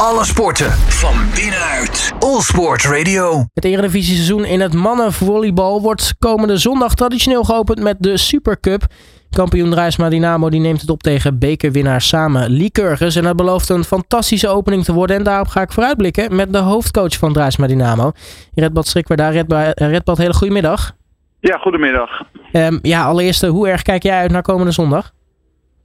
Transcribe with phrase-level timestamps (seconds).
[0.00, 2.12] Alle sporten van binnenuit.
[2.18, 3.44] All Sport Radio.
[3.54, 8.82] Het Eredivisie-seizoen in het mannenvolleybal wordt komende zondag traditioneel geopend met de Supercup.
[9.30, 13.16] Kampioen Drijsma Dynamo die neemt het op tegen bekerwinnaar samen Lycurgus.
[13.16, 15.16] En dat belooft een fantastische opening te worden.
[15.16, 18.12] En daarop ga ik vooruitblikken met de hoofdcoach van Drijsma Dynamo.
[18.54, 20.92] Redbad Schrikwer Redbad, Redbad, hele goedemiddag.
[21.40, 22.22] Ja, goedemiddag.
[22.52, 25.12] Um, ja, allereerst, hoe erg kijk jij uit naar komende zondag?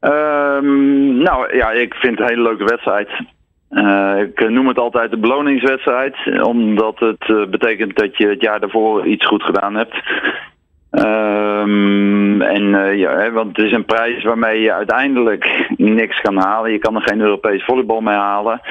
[0.01, 3.09] Um, nou ja, ik vind het een hele leuke wedstrijd.
[3.71, 8.59] Uh, ik noem het altijd de beloningswedstrijd, omdat het uh, betekent dat je het jaar
[8.59, 9.95] daarvoor iets goed gedaan hebt.
[10.91, 16.71] Um, en ja, hè, want het is een prijs waarmee je uiteindelijk niks kan halen.
[16.71, 18.61] Je kan er geen Europees volleybal mee halen.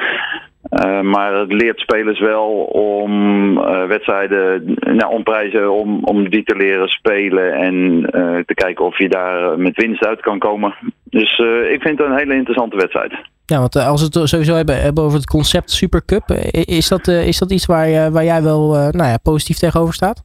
[1.01, 3.53] Maar het leert spelers wel om
[3.87, 8.01] wedstrijden, nou, om prijzen, om, om die te leren spelen en
[8.45, 10.73] te kijken of je daar met winst uit kan komen.
[11.11, 11.39] Dus
[11.71, 13.13] ik vind het een hele interessante wedstrijd.
[13.45, 17.37] Ja, want als we het sowieso hebben, hebben over het concept Supercup, is dat, is
[17.39, 20.23] dat iets waar, waar jij wel nou ja, positief tegenover staat?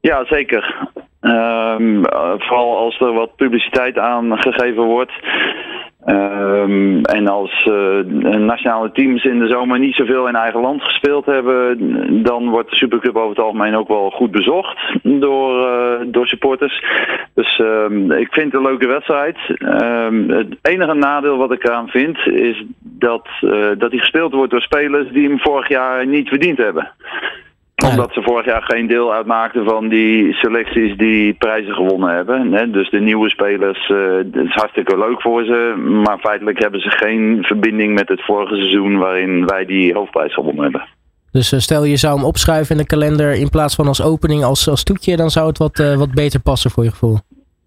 [0.00, 0.88] Ja, zeker.
[1.20, 2.02] Um,
[2.38, 5.12] vooral als er wat publiciteit aan gegeven wordt.
[6.06, 8.04] Um, en als uh,
[8.38, 12.76] nationale teams in de zomer niet zoveel in eigen land gespeeld hebben, dan wordt de
[12.76, 16.84] Supercup over het algemeen ook wel goed bezocht door, uh, door supporters.
[17.34, 19.36] Dus um, ik vind het een leuke wedstrijd.
[19.48, 24.50] Um, het enige nadeel wat ik eraan vind is dat, uh, dat die gespeeld wordt
[24.50, 26.92] door spelers die hem vorig jaar niet verdiend hebben
[27.82, 32.72] omdat ze vorig jaar geen deel uitmaakten van die selecties die prijzen gewonnen hebben.
[32.72, 35.74] Dus de nieuwe spelers, het is hartstikke leuk voor ze.
[36.04, 40.62] Maar feitelijk hebben ze geen verbinding met het vorige seizoen waarin wij die hoofdprijs gewonnen
[40.62, 40.84] hebben.
[41.30, 44.68] Dus stel je zou hem opschuiven in de kalender in plaats van als opening als,
[44.68, 47.18] als toetje, dan zou het wat, uh, wat beter passen voor je gevoel.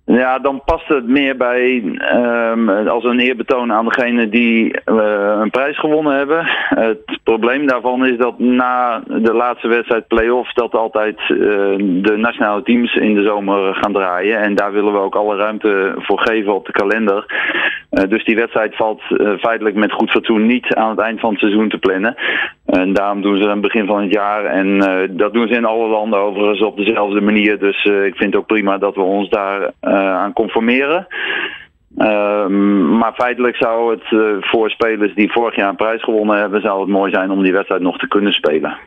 [0.10, 5.50] Ja, dan past het meer bij um, als een eerbetoon aan degene die uh, een
[5.50, 6.46] prijs gewonnen hebben.
[6.70, 11.38] Het probleem daarvan is dat na de laatste wedstrijd play-off dat altijd uh,
[11.78, 14.40] de nationale teams in de zomer gaan draaien.
[14.40, 17.26] En daar willen we ook alle ruimte voor geven op de kalender.
[17.92, 19.02] Uh, dus die wedstrijd valt
[19.40, 22.16] feitelijk met goed fatsoen niet aan het eind van het seizoen te plannen.
[22.68, 24.46] En daarom doen ze aan het begin van het jaar.
[24.46, 24.80] En
[25.18, 27.60] dat doen ze in alle landen overigens op dezelfde manier.
[27.60, 31.08] Dus ik vind het ook prima dat we ons daar aan conformeren.
[31.98, 32.48] Uh,
[33.00, 34.04] maar feitelijk zou het
[34.44, 37.52] voor spelers die vorig jaar een prijs gewonnen hebben, zou het mooi zijn om die
[37.52, 38.78] wedstrijd nog te kunnen spelen.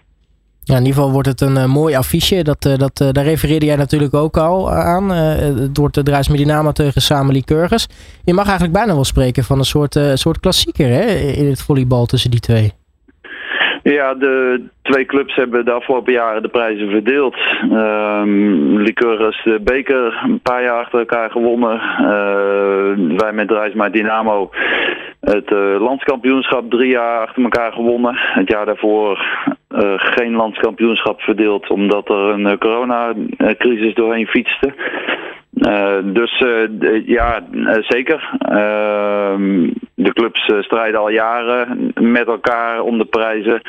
[0.63, 2.43] Ja, in ieder geval wordt het een mooi affiche.
[2.43, 5.11] Dat, dat, daar refereerde jij natuurlijk ook al aan.
[5.11, 7.89] het wordt de Drijs Dynamo tegen Samen Lycurgus.
[8.25, 12.07] Je mag eigenlijk bijna wel spreken van een soort, soort klassieker hè, in het volleybal
[12.07, 12.73] tussen die twee.
[13.83, 17.37] Ja, de twee clubs hebben de afgelopen jaren de prijzen verdeeld.
[17.63, 21.75] Um, de beker een paar jaar achter elkaar gewonnen.
[22.01, 24.51] Uh, wij met Drijsma Dynamo
[25.21, 28.15] het uh, landskampioenschap drie jaar achter elkaar gewonnen.
[28.17, 29.27] Het jaar daarvoor
[29.71, 34.75] uh, geen landskampioenschap verdeeld omdat er een coronacrisis doorheen fietste.
[35.61, 38.31] Uh, dus uh, ja, uh, zeker.
[38.39, 43.61] Ehm, de clubs strijden al jaren met elkaar om de prijzen.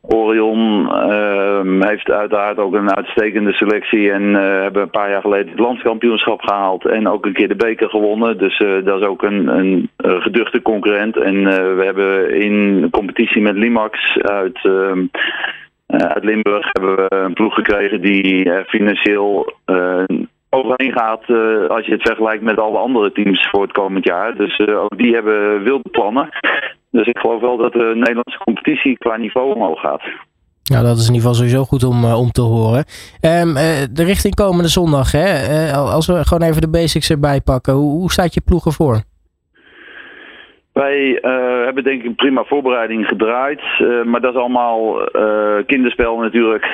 [0.00, 5.58] Orion ehm, heeft uiteraard ook een uitstekende selectie en hebben een paar jaar geleden het
[5.58, 8.38] landskampioenschap gehaald en ook een keer de beker gewonnen.
[8.38, 11.16] Dus dat is ook een, een geduchte concurrent.
[11.16, 11.44] En
[11.76, 15.06] we hebben in competitie met Limax uit ehm,
[15.86, 19.52] uit Limburg hebben we een ploeg gekregen die financieel
[20.54, 24.36] overheen gaat uh, als je het vergelijkt met alle andere teams voor het komend jaar.
[24.36, 26.28] Dus uh, ook die hebben wilde plannen.
[26.90, 30.02] Dus ik geloof wel dat de Nederlandse competitie qua niveau omhoog gaat.
[30.62, 32.84] Ja, dat is in ieder geval sowieso goed om, uh, om te horen.
[33.20, 33.54] Um,
[33.92, 35.72] de richting komende zondag, hè?
[35.72, 37.72] als we gewoon even de basics erbij pakken.
[37.72, 39.02] Hoe, hoe staat je ploeg ervoor?
[40.74, 43.60] Wij uh, hebben denk ik een prima voorbereiding gedraaid.
[43.78, 46.66] Uh, maar dat is allemaal uh, kinderspel natuurlijk.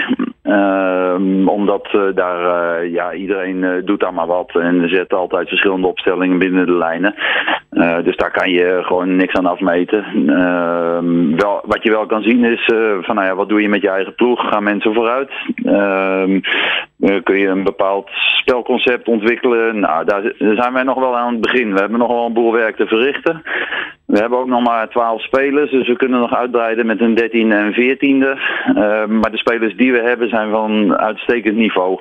[0.50, 4.50] Ehm, omdat daar, ja, iedereen doet daar maar wat.
[4.54, 7.14] En zet altijd verschillende opstellingen binnen de lijnen.
[8.04, 10.04] dus daar kan je gewoon niks aan afmeten.
[10.28, 12.64] Ehm, wel, wat je wel kan zien is,
[13.00, 14.48] van nou ja, wat doe je met je eigen ploeg?
[14.48, 15.30] Gaan mensen vooruit?
[15.64, 16.40] Ehm,
[17.22, 19.80] kun je een bepaald spelconcept ontwikkelen?
[19.80, 21.72] Nou, daar zijn wij nog wel aan het begin.
[21.72, 23.42] We hebben nog wel een boel werk te verrichten.
[24.10, 27.30] We hebben ook nog maar 12 spelers, dus we kunnen nog uitbreiden met een 13e
[27.30, 28.38] en 14e.
[28.76, 32.00] Uh, maar de spelers die we hebben zijn van uitstekend niveau.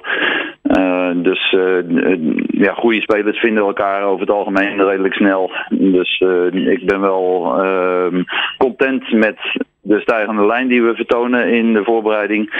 [0.64, 2.16] Uh, dus uh,
[2.48, 5.52] ja, goede spelers vinden elkaar over het algemeen redelijk snel.
[5.70, 8.24] Dus ik ben wel ehm,
[8.58, 9.38] content met
[9.82, 12.54] de stijgende lijn die we vertonen in de voorbereiding.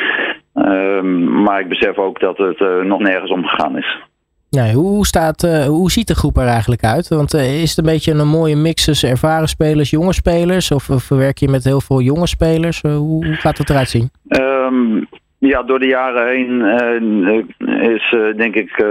[0.54, 4.09] Ehm, maar ik besef ook dat het nog nergens om gegaan is.
[4.50, 7.08] Nee, hoe, staat, uh, hoe ziet de groep er eigenlijk uit?
[7.08, 10.72] Want uh, is het een beetje een mooie mix tussen ervaren spelers, jonge spelers?
[10.72, 12.84] Of, of werk je met heel veel jonge spelers?
[12.84, 14.10] Uh, hoe, hoe, gaat het eruit zien?
[14.28, 15.08] Um,
[15.38, 16.62] ja, door de jaren heen
[17.94, 18.84] is denk ik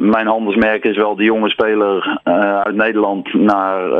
[0.00, 2.20] mijn handelsmerk is wel de jonge speler
[2.64, 3.90] uit Nederland naar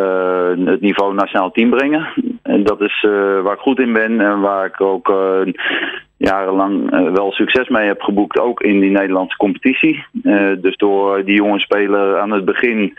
[0.64, 2.06] het niveau nationaal team brengen.
[2.54, 3.06] En dat is
[3.42, 5.12] waar ik goed in ben en waar ik ook
[6.16, 10.04] jarenlang uh, wel succes mee heb geboekt, ook in die Nederlandse competitie.
[10.58, 12.98] Dus door die jonge speler aan het begin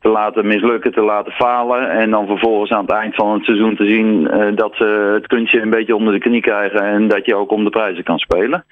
[0.00, 3.76] te laten mislukken, te laten falen en dan vervolgens aan het eind van het seizoen
[3.76, 7.34] te zien dat ze het kunstje een beetje onder de knie krijgen en dat je
[7.34, 8.64] ook om de prijzen kan spelen.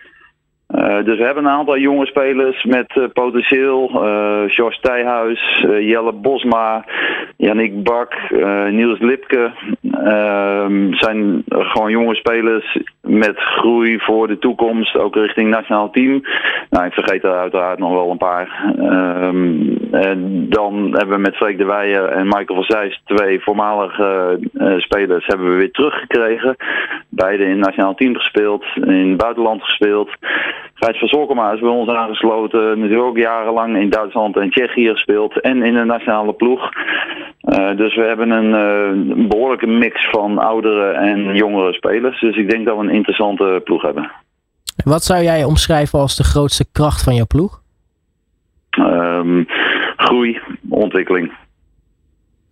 [1.05, 3.89] Dus we hebben een aantal jonge spelers met potentieel.
[4.47, 6.85] George Thijhuis, Jelle Bosma,
[7.37, 8.15] Yannick Bak,
[8.71, 9.53] Niels Lipke.
[10.03, 16.23] Ehm, zijn gewoon jonge spelers met groei voor de toekomst, ook richting nationaal team.
[16.71, 18.75] Nou, ik vergeet er uiteraard nog wel een paar.
[18.79, 24.39] Um, en dan hebben we met Freek de Weijer en Michael van Zijs twee voormalige
[24.77, 26.57] spelers hebben we weer teruggekregen.
[27.09, 30.11] Beide in nationaal team gespeeld, in het buitenland gespeeld.
[30.85, 32.79] Gijs van Zorkema is bij ons aangesloten.
[32.79, 35.41] Natuurlijk ook jarenlang in Duitsland en Tsjechië gespeeld.
[35.41, 36.61] En in de nationale ploeg.
[37.43, 42.21] Uh, dus we hebben een uh, behoorlijke mix van oudere en jongere spelers.
[42.21, 44.11] Dus ik denk dat we een interessante ploeg hebben.
[44.85, 47.61] Wat zou jij omschrijven als de grootste kracht van jouw ploeg?
[48.79, 49.47] Um,
[49.97, 51.33] groei, ontwikkeling.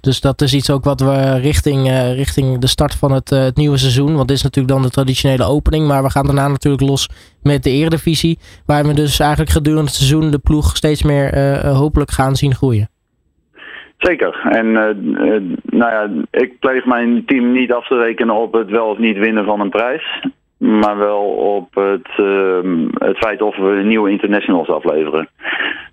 [0.02, 3.38] Dus dat is iets ook wat we richting, uh, richting de start van het, uh,
[3.44, 4.14] het, nieuwe seizoen.
[4.14, 5.87] Want dit is natuurlijk dan de traditionele opening.
[5.87, 7.08] Maar we gaan daarna natuurlijk los
[7.43, 8.38] met de Eredivisie.
[8.66, 12.54] Waar we dus eigenlijk gedurende het seizoen de ploeg steeds meer uh, hopelijk gaan zien
[12.54, 12.88] groeien.
[13.99, 14.40] Zeker.
[14.50, 14.72] En
[15.62, 19.19] nou ja, ik pleeg mijn team niet af te rekenen op het wel of niet
[19.19, 20.20] winnen van een prijs
[20.62, 25.29] maar wel op het, uh, het feit of we nieuwe internationals afleveren.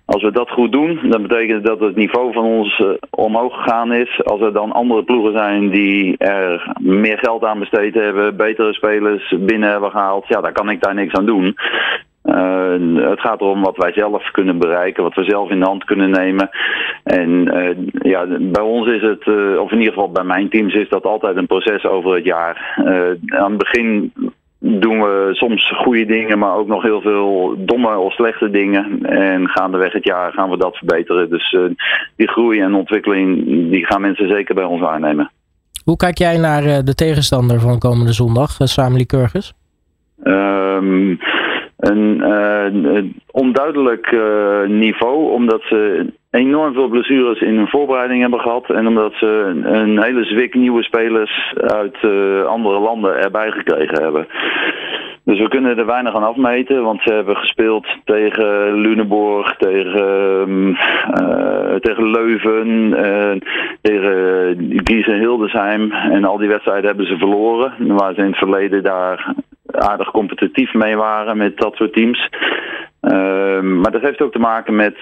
[0.04, 3.92] Als we dat goed doen, dan betekent dat het niveau van ons uh, omhoog gegaan
[3.92, 4.24] is.
[4.24, 9.34] Als er dan andere ploegen zijn die er meer geld aan besteed hebben, betere spelers
[9.38, 11.56] binnen hebben gehaald, ja, dan kan ik daar niks aan doen.
[12.24, 15.84] Uh, het gaat erom wat wij zelf kunnen bereiken, wat we zelf in de hand
[15.84, 16.50] kunnen nemen.
[17.04, 17.76] En uh,
[18.12, 19.26] ja, bij ons is het,
[19.58, 22.74] of in ieder geval bij mijn teams, is dat altijd een proces over het jaar.
[23.26, 24.12] aan het begin
[24.60, 29.02] doen we soms goede dingen, maar ook nog heel veel domme of slechte dingen.
[29.02, 31.30] En gaandeweg het jaar gaan we dat verbeteren.
[31.30, 31.64] Dus uh,
[32.16, 35.30] die groei en ontwikkeling, die gaan mensen zeker bij ons waarnemen.
[35.84, 39.52] Hoe kijk jij naar uh, de tegenstander van komende zondag, uh, Samely Kurgis?
[40.24, 41.18] Um,
[41.76, 44.16] een, een onduidelijk
[44.66, 48.70] niveau, omdat ze enorm veel blessures in hun voorbereiding hebben gehad.
[48.70, 49.26] En omdat ze
[49.62, 54.26] een, hele zwik nieuwe spelers uit uh, andere landen erbij gekregen hebben.
[55.24, 60.78] Dus we kunnen er weinig aan afmeten, want ze hebben gespeeld tegen Luneborg, tegen,
[61.20, 63.40] uh, tegen Leuven, uh,
[63.82, 65.92] tegen Gießen Hildesheim.
[65.92, 67.72] En al die wedstrijden hebben ze verloren.
[67.78, 69.34] Waar ze in het verleden daar
[69.70, 72.28] aardig competitief mee waren met dat soort teams.
[73.02, 74.98] Uh, maar dat heeft ook te maken met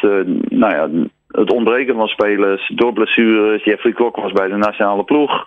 [0.48, 0.88] nou ja,
[1.38, 3.64] het ontbreken van spelers door blessures.
[3.64, 5.44] Jeffrey Klok was bij de nationale ploeg.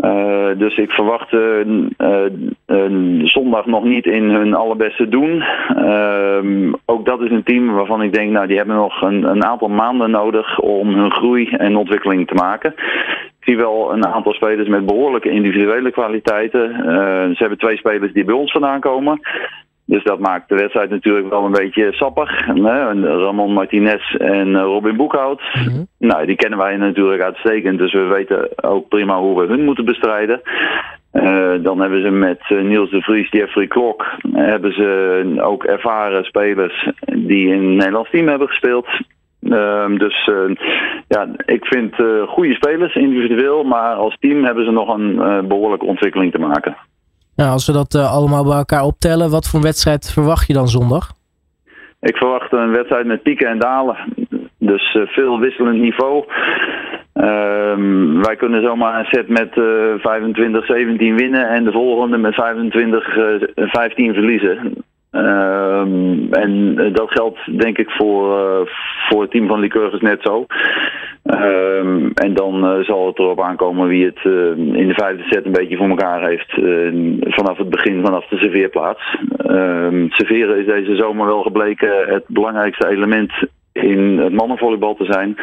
[0.00, 5.44] Uh, dus ik verwacht uh, zondag nog niet in hun allerbeste doen.
[5.76, 9.44] Uh, ook dat is een team waarvan ik denk, nou die hebben nog een, een
[9.44, 12.74] aantal maanden nodig om hun groei en ontwikkeling te maken.
[13.40, 16.70] Ik zie wel een aantal spelers met behoorlijke individuele kwaliteiten.
[17.34, 19.20] ze hebben twee spelers die bij ons vandaan komen.
[19.86, 22.46] Dus dat maakt de wedstrijd natuurlijk wel een beetje sappig.
[22.46, 25.40] Ramon Martinez en eh, Robin Boekhout.
[25.54, 25.82] Mhm.
[25.98, 27.78] Nou, die kennen wij natuurlijk uitstekend.
[27.78, 30.40] Dus we weten ook prima hoe we hun moeten bestrijden.
[31.12, 36.24] Uh, dan hebben ze met uh, Niels de Vries, Jeffrey Klok, hebben ze ook ervaren
[36.24, 38.86] spelers die in het Nederlands team hebben gespeeld.
[39.40, 40.30] Uh, dus
[41.08, 41.94] ja, ik vind
[42.26, 45.16] goede spelers individueel, maar als team hebben ze nog een
[45.48, 46.76] behoorlijke ontwikkeling te maken.
[47.36, 50.68] Nou, als we dat uh, allemaal bij elkaar optellen, wat voor wedstrijd verwacht je dan
[50.68, 51.12] zondag?
[52.00, 53.96] Ik verwacht een wedstrijd met pieken en dalen.
[54.58, 56.24] Dus uh, veel wisselend niveau.
[57.14, 62.36] Uh, wij kunnen zomaar een set met uh, 25-17 winnen en de volgende met 25-15
[63.94, 64.84] verliezen.
[65.10, 68.68] Um, en dat geldt denk ik voor,
[69.08, 70.46] voor het team van Lycurgus net zo.
[71.42, 75.44] Um, en dan uh, zal het erop aankomen wie het uh, in de vijfde set
[75.44, 76.52] een beetje voor elkaar heeft
[77.34, 79.18] vanaf het begin, vanaf de serveerplaats.
[79.46, 83.32] Um, serveren is deze zomer wel gebleken het belangrijkste element
[83.72, 85.36] in het mannenvolleybal te zijn.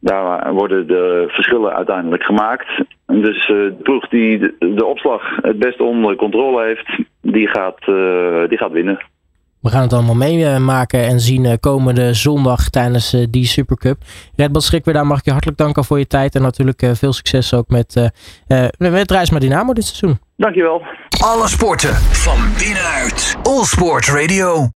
[0.00, 2.68] Daar worden de verschillen uiteindelijk gemaakt.
[3.06, 6.90] Dus de ploeg die de, de opslag het beste onder controle heeft,
[7.22, 7.84] die gaat,
[8.48, 8.98] die gaat winnen.
[9.60, 14.02] We gaan het allemaal meemaken en zien komende zondag tijdens die Supercup.
[14.36, 16.34] Red Bull Schikweer, mag ik je hartelijk danken voor je tijd.
[16.34, 18.10] En natuurlijk veel succes ook met,
[18.78, 20.18] met Reis met Dynamo dit seizoen.
[20.36, 20.82] Dankjewel.
[21.24, 23.36] Alle sporten van binnenuit.
[23.42, 24.68] All Sport Radio.